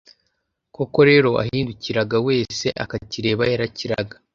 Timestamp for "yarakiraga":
3.51-4.15